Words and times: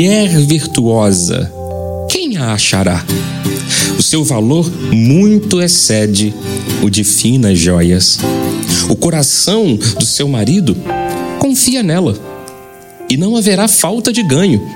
mulher 0.00 0.30
virtuosa, 0.30 1.52
quem 2.08 2.38
a 2.38 2.54
achará? 2.54 3.04
O 3.98 4.02
seu 4.02 4.24
valor 4.24 4.66
muito 4.90 5.60
excede 5.60 6.32
o 6.82 6.88
de 6.88 7.04
finas 7.04 7.58
joias. 7.58 8.18
O 8.88 8.96
coração 8.96 9.78
do 9.98 10.06
seu 10.06 10.26
marido 10.26 10.74
confia 11.38 11.82
nela 11.82 12.18
e 13.10 13.18
não 13.18 13.36
haverá 13.36 13.68
falta 13.68 14.10
de 14.10 14.22
ganho. 14.22 14.66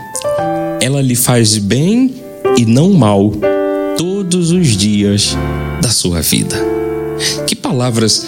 Ela 0.78 1.00
lhe 1.00 1.16
faz 1.16 1.56
bem 1.56 2.16
e 2.58 2.66
não 2.66 2.92
mal 2.92 3.32
todos 3.96 4.50
os 4.50 4.76
dias 4.76 5.34
da 5.80 5.88
sua 5.88 6.20
vida. 6.20 6.54
Que 7.46 7.56
palavras 7.56 8.26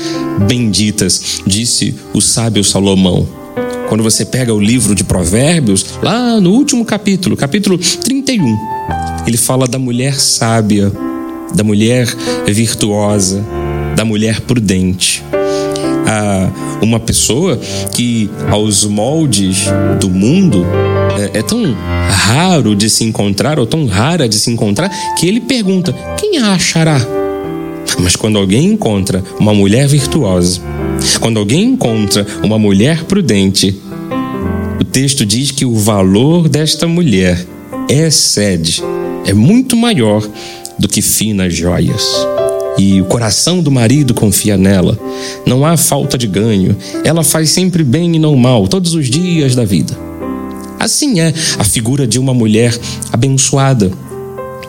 benditas, 0.49 1.43
disse 1.47 1.95
o 2.15 2.23
sábio 2.23 2.65
Salomão. 2.65 3.46
Quando 3.89 4.03
você 4.03 4.25
pega 4.25 4.53
o 4.53 4.61
livro 4.61 4.95
de 4.95 5.05
Provérbios, 5.05 5.87
lá 6.02 6.41
no 6.41 6.51
último 6.51 6.84
capítulo, 6.84 7.37
capítulo 7.37 7.79
31, 7.79 8.56
ele 9.27 9.37
fala 9.37 9.66
da 9.69 9.78
mulher 9.78 10.15
sábia, 10.19 10.92
da 11.55 11.62
mulher 11.62 12.06
virtuosa, 12.47 13.45
da 13.95 14.05
mulher 14.05 14.41
prudente. 14.41 15.23
Ah, 16.09 16.51
uma 16.83 17.01
pessoa 17.01 17.59
que, 17.95 18.28
aos 18.51 18.84
moldes 18.84 19.64
do 20.00 20.09
mundo, 20.09 20.66
é, 21.19 21.39
é, 21.39 21.42
tão 21.42 21.75
raro 22.09 22.75
de 22.75 22.91
se 22.91 23.05
encontrar, 23.05 23.59
ou 23.59 23.66
tão 23.66 23.87
rara 23.87 24.28
de 24.28 24.39
se 24.39 24.50
encontrar, 24.50 24.91
que 25.16 25.27
ele 25.27 25.41
pergunta: 25.41 25.92
quem 26.19 26.39
a 26.39 26.55
achará? 26.55 27.00
Mas 27.98 28.16
quando 28.16 28.39
alguém 28.39 28.66
encontra 28.66 29.23
uma 29.39 29.55
mulher 29.55 29.87
virtuosa, 29.89 30.61
quando 31.20 31.38
alguém 31.38 31.65
encontra 31.65 32.27
uma 32.42 32.59
mulher 32.59 33.05
prudente, 33.05 33.74
o 34.80 34.84
texto 34.84 35.24
diz 35.24 35.51
que 35.51 35.64
o 35.64 35.74
valor 35.74 36.48
desta 36.48 36.86
mulher 36.86 37.47
excede, 37.89 38.83
é 39.25 39.33
muito 39.33 39.77
maior 39.77 40.27
do 40.78 40.89
que 40.89 41.00
finas 41.00 41.55
joias. 41.55 42.05
E 42.78 43.00
o 43.00 43.06
coração 43.06 43.62
do 43.62 43.70
marido 43.70 44.12
confia 44.12 44.56
nela. 44.56 44.98
Não 45.47 45.64
há 45.64 45.77
falta 45.78 46.19
de 46.19 46.27
ganho. 46.27 46.77
Ela 47.05 47.25
faz 47.25 47.48
sempre 47.48 47.83
bem 47.83 48.14
e 48.14 48.19
não 48.19 48.36
mal, 48.36 48.69
todos 48.69 48.94
os 48.94 49.09
dias 49.09 49.55
da 49.55 49.64
vida. 49.64 49.98
Assim 50.78 51.20
é 51.20 51.33
a 51.59 51.64
figura 51.64 52.06
de 52.06 52.19
uma 52.19 52.34
mulher 52.34 52.78
abençoada, 53.11 53.91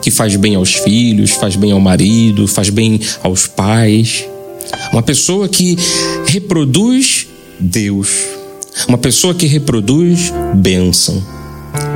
que 0.01 0.09
faz 0.09 0.35
bem 0.37 0.55
aos 0.55 0.73
filhos, 0.73 1.31
faz 1.31 1.57
bem 1.57 1.73
ao 1.73 1.81
marido, 1.81 2.47
faz 2.47 2.69
bem 2.69 2.99
aos 3.21 3.45
pais. 3.45 4.25
Uma 4.91 5.03
pessoa 5.03 5.47
que 5.49 5.77
reproduz 6.37 7.27
Deus. 7.59 8.09
Uma 8.87 8.97
pessoa 8.99 9.33
que 9.33 9.47
reproduz 9.47 10.31
bênção. 10.53 11.21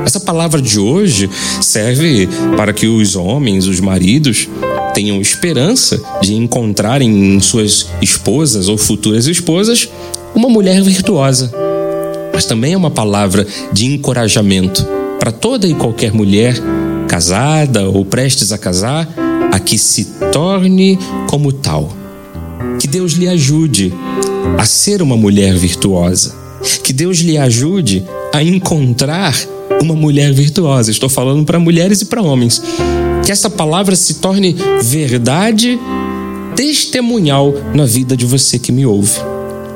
Essa 0.03 0.19
palavra 0.19 0.59
de 0.59 0.79
hoje 0.79 1.29
serve 1.61 2.27
para 2.57 2.73
que 2.73 2.87
os 2.87 3.15
homens, 3.15 3.67
os 3.67 3.79
maridos, 3.79 4.49
tenham 4.95 5.21
esperança 5.21 6.01
de 6.23 6.33
encontrarem 6.33 7.35
em 7.35 7.39
suas 7.39 7.87
esposas 8.01 8.67
ou 8.67 8.79
futuras 8.79 9.27
esposas 9.27 9.87
uma 10.33 10.49
mulher 10.49 10.81
virtuosa. 10.81 11.51
Mas 12.33 12.45
também 12.45 12.73
é 12.73 12.77
uma 12.77 12.89
palavra 12.89 13.45
de 13.71 13.85
encorajamento 13.85 14.83
para 15.19 15.31
toda 15.31 15.67
e 15.67 15.75
qualquer 15.75 16.13
mulher 16.13 16.55
casada 17.07 17.87
ou 17.87 18.03
prestes 18.03 18.51
a 18.51 18.57
casar 18.57 19.07
a 19.51 19.59
que 19.59 19.77
se 19.77 20.05
torne 20.31 20.97
como 21.29 21.53
tal. 21.53 21.95
Que 22.79 22.87
Deus 22.87 23.13
lhe 23.13 23.27
ajude 23.27 23.93
a 24.57 24.65
ser 24.65 25.01
uma 25.01 25.17
mulher 25.17 25.55
virtuosa. 25.55 26.35
Que 26.83 26.93
Deus 26.93 27.19
lhe 27.19 27.37
ajude 27.37 28.05
a 28.33 28.43
encontrar 28.43 29.35
uma 29.81 29.95
mulher 29.95 30.31
virtuosa. 30.33 30.91
Estou 30.91 31.09
falando 31.09 31.45
para 31.45 31.59
mulheres 31.59 32.01
e 32.01 32.05
para 32.05 32.21
homens. 32.21 32.61
Que 33.25 33.31
essa 33.31 33.49
palavra 33.49 33.95
se 33.95 34.15
torne 34.15 34.55
verdade 34.81 35.79
testemunhal 36.55 37.53
na 37.73 37.85
vida 37.85 38.15
de 38.15 38.25
você 38.25 38.59
que 38.59 38.71
me 38.71 38.85
ouve. 38.85 39.19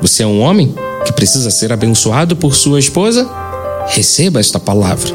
Você 0.00 0.22
é 0.22 0.26
um 0.26 0.40
homem 0.40 0.74
que 1.04 1.12
precisa 1.12 1.50
ser 1.50 1.72
abençoado 1.72 2.36
por 2.36 2.54
sua 2.54 2.78
esposa? 2.78 3.28
Receba 3.88 4.40
esta 4.40 4.60
palavra. 4.60 5.10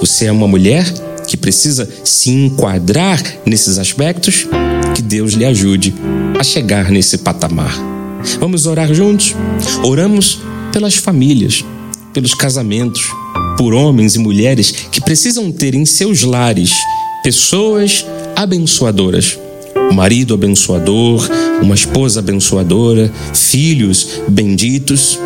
Você 0.00 0.26
é 0.26 0.32
uma 0.32 0.46
mulher 0.46 0.84
que 1.26 1.36
precisa 1.36 1.88
se 2.04 2.30
enquadrar 2.30 3.22
nesses 3.44 3.78
aspectos? 3.78 4.46
Que 4.94 5.02
Deus 5.02 5.32
lhe 5.32 5.44
ajude 5.44 5.94
a 6.38 6.42
chegar 6.42 6.90
nesse 6.90 7.18
patamar. 7.18 7.99
Vamos 8.38 8.66
orar 8.66 8.92
juntos? 8.92 9.34
Oramos 9.82 10.40
pelas 10.72 10.94
famílias, 10.94 11.64
pelos 12.12 12.34
casamentos, 12.34 13.02
por 13.56 13.74
homens 13.74 14.14
e 14.14 14.18
mulheres 14.18 14.70
que 14.90 15.00
precisam 15.00 15.50
ter 15.50 15.74
em 15.74 15.84
seus 15.84 16.22
lares 16.22 16.72
pessoas 17.22 18.06
abençoadoras. 18.36 19.38
Um 19.90 19.94
marido 19.94 20.34
abençoador, 20.34 21.28
uma 21.62 21.74
esposa 21.74 22.20
abençoadora, 22.20 23.12
filhos 23.34 24.20
benditos. 24.28 25.18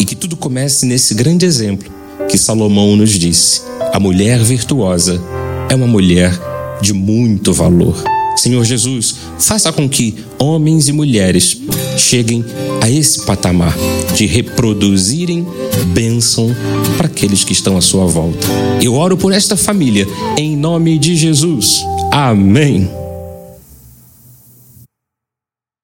E 0.00 0.04
que 0.04 0.14
tudo 0.14 0.36
comece 0.36 0.86
nesse 0.86 1.14
grande 1.14 1.44
exemplo 1.44 1.90
que 2.28 2.38
Salomão 2.38 2.96
nos 2.96 3.10
disse: 3.10 3.62
a 3.92 3.98
mulher 3.98 4.42
virtuosa 4.42 5.20
é 5.68 5.74
uma 5.74 5.86
mulher 5.86 6.32
de 6.80 6.92
muito 6.92 7.52
valor. 7.52 8.17
Senhor 8.38 8.64
Jesus, 8.64 9.16
faça 9.36 9.72
com 9.72 9.88
que 9.88 10.14
homens 10.38 10.88
e 10.88 10.92
mulheres 10.92 11.58
cheguem 11.96 12.44
a 12.80 12.88
esse 12.88 13.26
patamar 13.26 13.76
de 14.14 14.26
reproduzirem 14.26 15.44
bênção 15.92 16.54
para 16.96 17.06
aqueles 17.06 17.42
que 17.42 17.52
estão 17.52 17.76
à 17.76 17.80
sua 17.80 18.06
volta. 18.06 18.46
Eu 18.80 18.94
oro 18.94 19.16
por 19.16 19.32
esta 19.32 19.56
família, 19.56 20.06
em 20.36 20.56
nome 20.56 20.98
de 20.98 21.16
Jesus. 21.16 21.84
Amém. 22.12 22.97